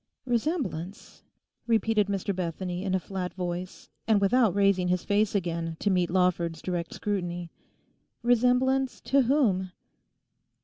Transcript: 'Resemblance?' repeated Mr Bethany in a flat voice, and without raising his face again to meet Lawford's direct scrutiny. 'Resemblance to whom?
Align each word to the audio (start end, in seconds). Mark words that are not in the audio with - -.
'Resemblance?' 0.25 1.21
repeated 1.67 2.07
Mr 2.07 2.35
Bethany 2.35 2.83
in 2.83 2.95
a 2.95 2.99
flat 2.99 3.35
voice, 3.35 3.87
and 4.07 4.19
without 4.19 4.55
raising 4.55 4.87
his 4.87 5.03
face 5.03 5.35
again 5.35 5.77
to 5.79 5.91
meet 5.91 6.09
Lawford's 6.09 6.59
direct 6.63 6.91
scrutiny. 6.95 7.51
'Resemblance 8.23 8.99
to 9.01 9.21
whom? 9.21 9.69